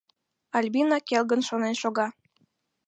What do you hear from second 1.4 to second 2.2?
шонен шога.